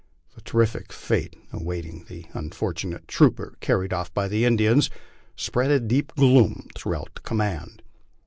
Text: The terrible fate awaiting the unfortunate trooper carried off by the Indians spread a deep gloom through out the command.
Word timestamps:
The 0.33 0.41
terrible 0.41 0.81
fate 0.89 1.35
awaiting 1.53 2.05
the 2.07 2.25
unfortunate 2.33 3.07
trooper 3.07 3.55
carried 3.59 3.93
off 3.93 4.11
by 4.15 4.27
the 4.27 4.45
Indians 4.45 4.89
spread 5.35 5.69
a 5.69 5.79
deep 5.79 6.15
gloom 6.15 6.67
through 6.75 6.95
out 6.95 7.11
the 7.13 7.21
command. 7.21 7.83